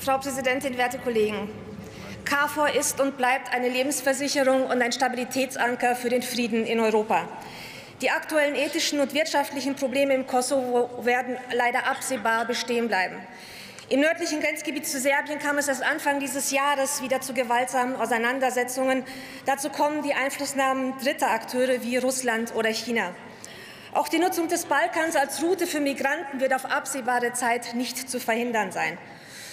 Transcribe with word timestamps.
Frau 0.00 0.18
Präsidentin, 0.18 0.76
werte 0.76 0.98
Kollegen! 0.98 1.48
KFOR 2.24 2.74
ist 2.74 3.00
und 3.00 3.16
bleibt 3.16 3.52
eine 3.54 3.68
Lebensversicherung 3.68 4.66
und 4.66 4.82
ein 4.82 4.90
Stabilitätsanker 4.90 5.94
für 5.94 6.08
den 6.08 6.22
Frieden 6.22 6.66
in 6.66 6.80
Europa. 6.80 7.28
Die 8.02 8.10
aktuellen 8.10 8.56
ethischen 8.56 9.00
und 9.00 9.14
wirtschaftlichen 9.14 9.76
Probleme 9.76 10.12
im 10.14 10.26
Kosovo 10.26 11.04
werden 11.04 11.38
leider 11.52 11.86
absehbar 11.86 12.44
bestehen 12.44 12.88
bleiben. 12.88 13.16
Im 13.88 14.00
nördlichen 14.00 14.40
Grenzgebiet 14.40 14.84
zu 14.84 14.98
Serbien 14.98 15.38
kam 15.38 15.58
es 15.58 15.68
erst 15.68 15.84
Anfang 15.84 16.18
dieses 16.18 16.50
Jahres 16.50 17.02
wieder 17.02 17.20
zu 17.20 17.34
gewaltsamen 17.34 17.94
Auseinandersetzungen. 17.94 19.04
Dazu 19.44 19.70
kommen 19.70 20.02
die 20.02 20.12
Einflussnahmen 20.12 20.94
dritter 20.98 21.30
Akteure 21.30 21.80
wie 21.84 21.96
Russland 21.96 22.52
oder 22.56 22.70
China. 22.70 23.14
Auch 23.92 24.08
die 24.08 24.18
Nutzung 24.18 24.48
des 24.48 24.64
Balkans 24.64 25.14
als 25.14 25.40
Route 25.40 25.68
für 25.68 25.78
Migranten 25.78 26.40
wird 26.40 26.52
auf 26.52 26.64
absehbare 26.64 27.32
Zeit 27.32 27.74
nicht 27.74 28.10
zu 28.10 28.18
verhindern 28.18 28.72
sein. 28.72 28.98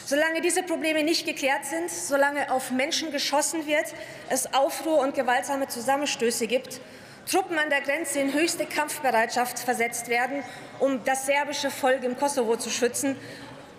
Solange 0.04 0.42
diese 0.42 0.64
Probleme 0.64 1.04
nicht 1.04 1.28
geklärt 1.28 1.66
sind, 1.66 1.92
solange 1.92 2.52
auf 2.52 2.72
Menschen 2.72 3.12
geschossen 3.12 3.68
wird, 3.68 3.86
es 4.30 4.52
Aufruhr 4.52 4.98
und 4.98 5.14
gewaltsame 5.14 5.68
Zusammenstöße 5.68 6.48
gibt, 6.48 6.82
Truppen 7.30 7.58
an 7.60 7.70
der 7.70 7.82
Grenze 7.82 8.20
in 8.20 8.34
höchste 8.34 8.66
Kampfbereitschaft 8.66 9.60
versetzt 9.60 10.10
werden, 10.10 10.44
um 10.80 11.04
das 11.06 11.28
serbische 11.28 11.70
Volk 11.70 12.04
im 12.04 12.18
Kosovo 12.18 12.58
zu 12.58 12.72
schützen 12.72 13.16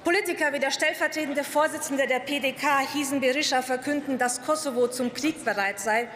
Politiker 0.04 0.52
wie 0.52 0.58
der 0.58 0.70
stellvertretende 0.70 1.44
Vorsitzende 1.44 2.06
der 2.06 2.18
PDK, 2.18 2.80
Hisen 2.92 3.22
Berisha, 3.22 3.62
verkünden, 3.62 4.18
dass 4.18 4.42
Kosovo 4.42 4.86
zum 4.86 5.14
Krieg 5.14 5.42
bereit 5.46 5.80
sei. 5.80 6.08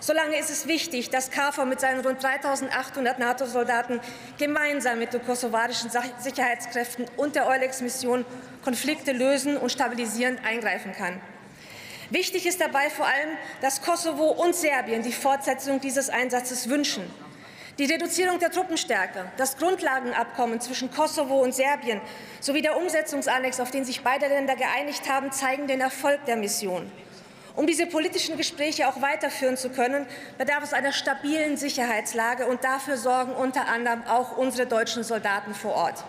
Solange 0.00 0.38
ist 0.38 0.48
es 0.48 0.66
wichtig, 0.66 1.10
dass 1.10 1.30
KFOR 1.30 1.66
mit 1.66 1.78
seinen 1.78 2.00
rund 2.00 2.24
3.800 2.24 3.18
NATO-Soldaten 3.18 4.00
gemeinsam 4.38 4.98
mit 4.98 5.12
den 5.12 5.22
kosovarischen 5.22 5.90
Sicherheitskräften 6.18 7.06
und 7.18 7.34
der 7.36 7.46
Eulex-Mission 7.46 8.24
Konflikte 8.64 9.12
lösen 9.12 9.58
und 9.58 9.70
stabilisierend 9.70 10.42
eingreifen 10.42 10.92
kann. 10.92 11.20
Wichtig 12.08 12.46
ist 12.46 12.62
dabei 12.62 12.88
vor 12.88 13.04
allem, 13.04 13.36
dass 13.60 13.82
Kosovo 13.82 14.28
und 14.30 14.54
Serbien 14.54 15.02
die 15.02 15.12
Fortsetzung 15.12 15.80
dieses 15.80 16.08
Einsatzes 16.08 16.70
wünschen. 16.70 17.04
Die 17.78 17.84
Reduzierung 17.84 18.38
der 18.38 18.50
Truppenstärke, 18.50 19.26
das 19.36 19.58
Grundlagenabkommen 19.58 20.62
zwischen 20.62 20.90
Kosovo 20.90 21.42
und 21.42 21.54
Serbien 21.54 22.00
sowie 22.40 22.62
der 22.62 22.78
Umsetzungsannex, 22.78 23.60
auf 23.60 23.70
den 23.70 23.84
sich 23.84 24.02
beide 24.02 24.28
Länder 24.28 24.56
geeinigt 24.56 25.10
haben, 25.10 25.30
zeigen 25.30 25.66
den 25.66 25.82
Erfolg 25.82 26.24
der 26.24 26.36
Mission. 26.36 26.90
Um 27.54 27.66
diese 27.66 27.84
politischen 27.84 28.38
Gespräche 28.38 28.88
auch 28.88 29.02
weiterführen 29.02 29.58
zu 29.58 29.68
können, 29.68 30.06
bedarf 30.38 30.64
es 30.64 30.72
einer 30.72 30.92
stabilen 30.92 31.58
Sicherheitslage, 31.58 32.46
und 32.46 32.64
dafür 32.64 32.96
sorgen 32.96 33.32
unter 33.32 33.68
anderem 33.68 34.04
auch 34.04 34.38
unsere 34.38 34.66
deutschen 34.66 35.04
Soldaten 35.04 35.54
vor 35.54 35.74
Ort. 35.74 36.02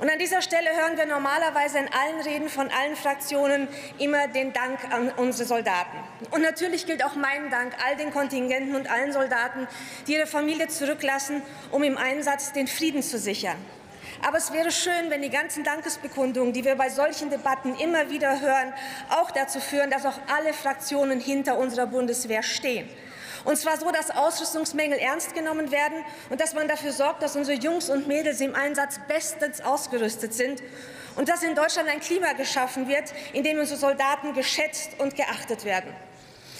Und 0.00 0.10
an 0.10 0.18
dieser 0.18 0.42
Stelle 0.42 0.70
hören 0.70 0.96
wir 0.96 1.06
normalerweise 1.06 1.78
in 1.78 1.88
allen 1.88 2.20
Reden 2.20 2.48
von 2.48 2.68
allen 2.68 2.96
Fraktionen 2.96 3.68
immer 3.98 4.26
den 4.26 4.52
Dank 4.52 4.78
an 4.92 5.12
unsere 5.16 5.46
Soldaten. 5.46 5.96
Und 6.32 6.42
natürlich 6.42 6.86
gilt 6.86 7.04
auch 7.04 7.14
mein 7.14 7.50
Dank 7.50 7.74
all 7.84 7.96
den 7.96 8.10
Kontingenten 8.10 8.74
und 8.74 8.90
allen 8.90 9.12
Soldaten, 9.12 9.68
die 10.06 10.14
ihre 10.14 10.26
Familie 10.26 10.66
zurücklassen, 10.68 11.42
um 11.70 11.84
im 11.84 11.96
Einsatz 11.96 12.52
den 12.52 12.66
Frieden 12.66 13.02
zu 13.02 13.18
sichern. 13.18 13.56
Aber 14.26 14.38
es 14.38 14.54
wäre 14.54 14.72
schön, 14.72 15.10
wenn 15.10 15.20
die 15.20 15.28
ganzen 15.28 15.64
Dankesbekundungen, 15.64 16.54
die 16.54 16.64
wir 16.64 16.76
bei 16.76 16.88
solchen 16.88 17.28
Debatten 17.28 17.74
immer 17.74 18.08
wieder 18.08 18.40
hören, 18.40 18.72
auch 19.10 19.30
dazu 19.30 19.60
führen, 19.60 19.90
dass 19.90 20.06
auch 20.06 20.18
alle 20.34 20.54
Fraktionen 20.54 21.20
hinter 21.20 21.58
unserer 21.58 21.86
Bundeswehr 21.86 22.42
stehen. 22.42 22.88
Und 23.44 23.58
zwar 23.58 23.76
so, 23.76 23.90
dass 23.90 24.10
Ausrüstungsmängel 24.10 24.98
ernst 24.98 25.34
genommen 25.34 25.70
werden 25.70 26.02
und 26.30 26.40
dass 26.40 26.54
man 26.54 26.68
dafür 26.68 26.92
sorgt, 26.92 27.22
dass 27.22 27.36
unsere 27.36 27.58
Jungs 27.58 27.90
und 27.90 28.08
Mädels 28.08 28.40
im 28.40 28.54
Einsatz 28.54 28.98
bestens 29.06 29.60
ausgerüstet 29.60 30.32
sind 30.32 30.62
und 31.16 31.28
dass 31.28 31.42
in 31.42 31.54
Deutschland 31.54 31.90
ein 31.90 32.00
Klima 32.00 32.32
geschaffen 32.32 32.88
wird, 32.88 33.12
in 33.34 33.44
dem 33.44 33.58
unsere 33.58 33.78
Soldaten 33.78 34.32
geschätzt 34.32 34.92
und 35.00 35.16
geachtet 35.16 35.66
werden. 35.66 35.94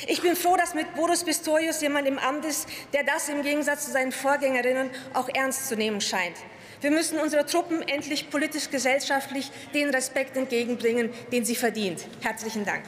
Ich 0.07 0.21
bin 0.21 0.37
froh, 0.37 0.57
dass 0.59 0.75
mit 0.75 0.95
Boris 0.95 1.25
Pistorius 1.25 1.81
jemand 1.81 2.07
im 2.07 2.19
Amt 2.19 2.45
ist, 2.45 2.69
der 2.93 3.05
das 3.05 3.31
im 3.31 3.41
Gegensatz 3.41 3.87
zu 3.87 3.93
seinen 3.93 4.13
Vorgängerinnen 4.13 4.91
auch 5.15 5.31
ernst 5.33 5.69
zu 5.69 5.77
nehmen 5.77 6.03
scheint. 6.03 6.37
Wir 6.81 6.91
müssen 6.91 7.19
unsere 7.19 7.47
Truppen 7.47 7.83
endlich 7.83 8.31
politisch-gesellschaftlich 8.31 9.51
den 9.73 9.91
Respekt 9.91 10.37
entgegenbringen, 10.37 11.11
den 11.33 11.45
sie 11.45 11.57
verdient. 11.57 12.05
Herzlichen 12.21 12.65
Dank. 12.65 12.85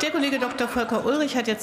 Der 0.00 0.12
Kollege 0.12 0.38
Dr. 0.38 0.68
Volker 0.68 1.04
Ulrich 1.04 1.36
hat 1.36 1.48
jetzt 1.48 1.56